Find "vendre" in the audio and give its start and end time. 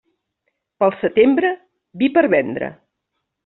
2.37-2.75